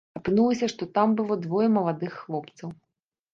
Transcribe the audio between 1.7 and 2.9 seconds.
маладых хлопцаў.